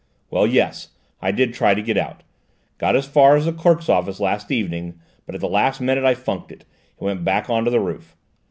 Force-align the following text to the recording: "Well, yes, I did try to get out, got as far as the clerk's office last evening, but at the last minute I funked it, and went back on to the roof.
"Well, 0.31 0.47
yes, 0.47 0.89
I 1.21 1.29
did 1.29 1.53
try 1.53 1.75
to 1.75 1.81
get 1.83 1.95
out, 1.95 2.23
got 2.79 2.95
as 2.95 3.05
far 3.05 3.35
as 3.35 3.45
the 3.45 3.53
clerk's 3.53 3.87
office 3.87 4.19
last 4.19 4.49
evening, 4.51 4.99
but 5.27 5.35
at 5.35 5.41
the 5.41 5.47
last 5.47 5.79
minute 5.79 6.05
I 6.05 6.15
funked 6.15 6.51
it, 6.51 6.65
and 6.97 7.05
went 7.05 7.23
back 7.23 7.51
on 7.51 7.65
to 7.65 7.69
the 7.69 7.79
roof. 7.79 8.15